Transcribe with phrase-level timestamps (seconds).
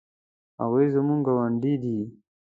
[0.61, 1.97] هغوی زموږ ګاونډي دي